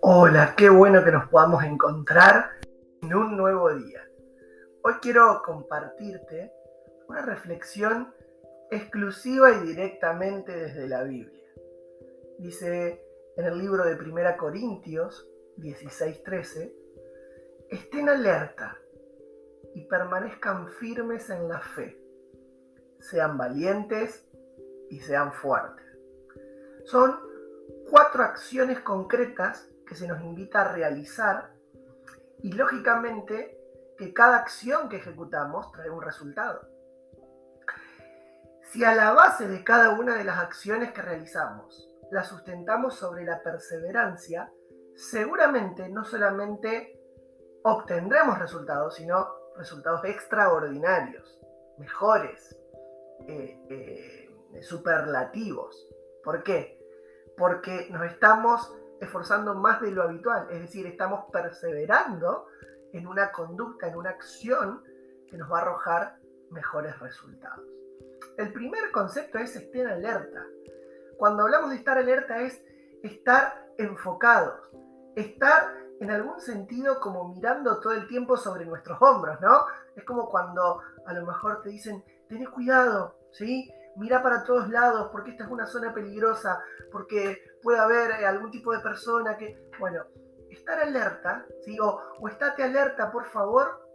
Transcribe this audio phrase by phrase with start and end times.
[0.00, 2.52] Hola, qué bueno que nos podamos encontrar
[3.02, 4.00] en un nuevo día.
[4.82, 6.50] Hoy quiero compartirte
[7.08, 8.14] una reflexión
[8.70, 11.50] exclusiva y directamente desde la Biblia.
[12.38, 13.04] Dice
[13.36, 15.28] en el libro de 1 Corintios
[15.58, 16.72] 16:13,
[17.68, 18.78] estén alerta
[19.74, 21.98] y permanezcan firmes en la fe,
[23.00, 24.26] sean valientes
[24.92, 25.86] y sean fuertes.
[26.84, 27.18] Son
[27.90, 31.50] cuatro acciones concretas que se nos invita a realizar
[32.42, 33.58] y lógicamente
[33.96, 36.68] que cada acción que ejecutamos trae un resultado.
[38.64, 43.24] Si a la base de cada una de las acciones que realizamos la sustentamos sobre
[43.24, 44.52] la perseverancia,
[44.94, 47.00] seguramente no solamente
[47.62, 51.40] obtendremos resultados, sino resultados extraordinarios,
[51.78, 52.54] mejores,
[53.26, 55.88] eh, eh, superlativos.
[56.22, 56.78] ¿Por qué?
[57.36, 62.46] Porque nos estamos esforzando más de lo habitual, es decir, estamos perseverando
[62.92, 64.82] en una conducta, en una acción
[65.26, 66.18] que nos va a arrojar
[66.50, 67.64] mejores resultados.
[68.36, 70.46] El primer concepto es estar alerta.
[71.16, 72.62] Cuando hablamos de estar alerta es
[73.02, 74.70] estar enfocados,
[75.16, 79.66] estar en algún sentido como mirando todo el tiempo sobre nuestros hombros, ¿no?
[79.96, 83.72] Es como cuando a lo mejor te dicen, tenés cuidado, ¿sí?
[83.96, 88.50] Mira para todos lados porque esta es una zona peligrosa, porque puede haber eh, algún
[88.50, 90.04] tipo de persona que, bueno,
[90.50, 91.78] estar alerta, ¿sí?
[91.80, 93.86] o, estate alerta, por favor,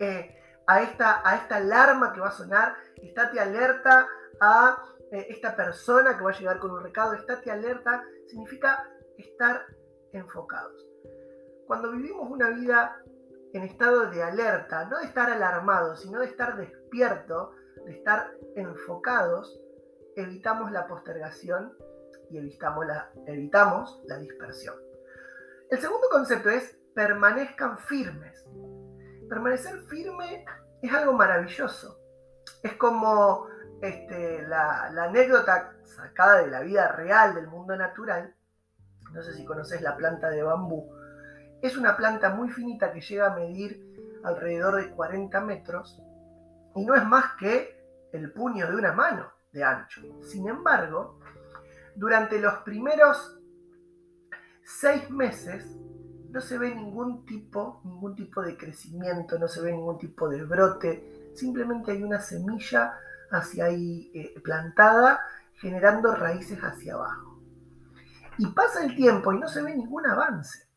[0.00, 0.34] eh,
[0.66, 4.06] a, esta, a esta alarma que va a sonar, estate alerta
[4.40, 9.66] a eh, esta persona que va a llegar con un recado, estate alerta, significa estar
[10.12, 10.86] enfocados.
[11.66, 13.02] Cuando vivimos una vida
[13.52, 17.52] en estado de alerta, no de estar alarmado, sino de estar despierto,
[17.86, 19.60] de estar enfocados,
[20.16, 21.72] evitamos la postergación
[22.30, 24.74] y evitamos la, evitamos la dispersión.
[25.70, 28.44] El segundo concepto es permanezcan firmes.
[29.28, 30.44] Permanecer firme
[30.82, 32.00] es algo maravilloso.
[32.62, 33.46] Es como
[33.80, 38.34] este, la, la, anécdota sacada de la vida real del mundo natural.
[39.12, 40.92] No sé si conoces la planta de bambú.
[41.62, 46.02] Es una planta muy finita que llega a medir alrededor de 40 metros
[46.74, 47.75] y no es más que
[48.12, 50.02] el puño de una mano de ancho.
[50.22, 51.18] Sin embargo,
[51.94, 53.38] durante los primeros
[54.62, 55.64] seis meses
[56.30, 60.44] no se ve ningún tipo, ningún tipo de crecimiento, no se ve ningún tipo de
[60.44, 62.98] brote, simplemente hay una semilla
[63.30, 65.20] hacia ahí eh, plantada
[65.54, 67.40] generando raíces hacia abajo.
[68.38, 70.68] Y pasa el tiempo y no se ve ningún avance.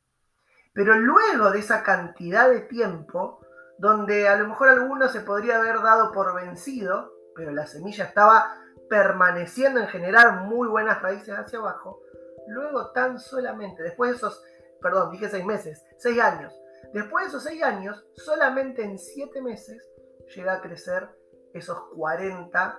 [0.72, 3.42] Pero luego de esa cantidad de tiempo,
[3.78, 8.54] donde a lo mejor alguno se podría haber dado por vencido, pero la semilla estaba
[8.90, 12.02] permaneciendo en generar muy buenas raíces hacia abajo,
[12.50, 14.44] luego tan solamente, después de esos,
[14.82, 16.54] perdón, dije seis meses, seis años,
[16.94, 19.90] después de esos seis años, solamente en siete meses
[20.36, 21.08] llega a crecer
[21.54, 22.78] esos 40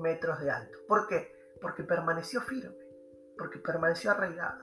[0.00, 0.78] metros de alto.
[0.88, 1.32] ¿Por qué?
[1.60, 2.74] Porque permaneció firme,
[3.38, 4.58] porque permaneció arraigada.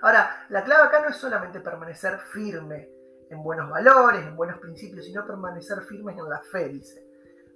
[0.00, 2.88] Ahora, la clave acá no es solamente permanecer firme
[3.30, 7.13] en buenos valores, en buenos principios, sino permanecer firmes en la fe, dice.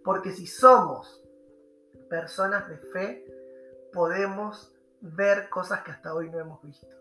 [0.08, 1.22] Porque si somos
[2.08, 3.26] personas de fe,
[3.92, 6.96] podemos ver cosas que hasta hoy no hemos visto.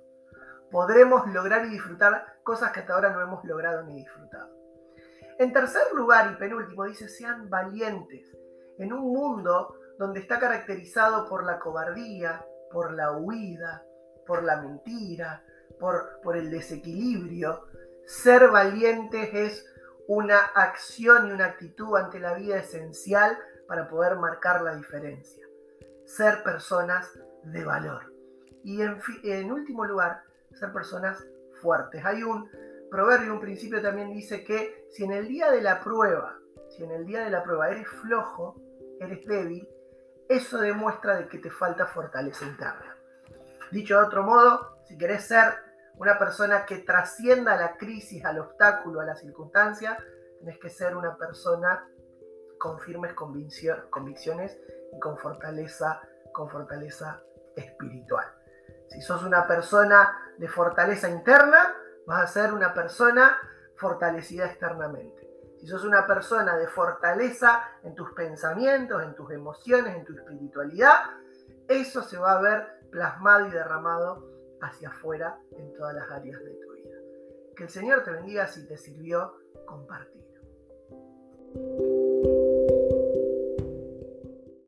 [0.70, 4.50] Podremos lograr y disfrutar cosas que hasta ahora no hemos logrado ni disfrutado.
[5.40, 8.28] En tercer lugar y penúltimo dice, sean valientes.
[8.78, 13.86] En un mundo donde está caracterizado por la cobardía, por la huida,
[14.26, 15.46] por la mentira,
[15.80, 17.68] por, por el desequilibrio,
[18.06, 19.77] ser valientes es
[20.08, 23.38] una acción y una actitud ante la vida esencial
[23.68, 25.46] para poder marcar la diferencia.
[26.06, 28.14] Ser personas de valor.
[28.64, 30.24] Y en, último lugar,
[30.54, 31.26] ser personas
[31.62, 32.04] fuertes.
[32.06, 32.50] Hay un
[32.90, 36.38] proverbio, un principio también dice que si en el día de la prueba,
[36.70, 38.56] si en el día de la prueba eres flojo,
[39.00, 39.68] eres débil,
[40.30, 42.98] eso demuestra de que te falta fortaleza interna.
[43.72, 45.67] Dicho de otro modo, si querés ser
[45.98, 49.98] una persona que trascienda la crisis, al obstáculo, a la circunstancia,
[50.40, 51.90] tenés que ser una persona
[52.60, 54.58] con firmes convicciones
[54.94, 56.02] y con fortaleza,
[56.34, 57.22] con fortaleza
[57.56, 58.26] espiritual.
[58.88, 63.38] Si sos una persona de fortaleza interna, vas a ser una persona
[63.76, 65.28] fortalecida externamente.
[65.60, 70.94] Si sos una persona de fortaleza en tus pensamientos, en tus emociones, en tu espiritualidad,
[71.68, 76.54] eso se va a ver plasmado y derramado hacia afuera en todas las áreas de
[76.56, 76.98] tu vida.
[77.56, 79.34] Que el Señor te bendiga si te sirvió
[79.66, 80.28] compartir.